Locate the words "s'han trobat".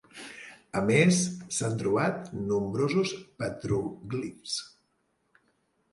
1.57-2.33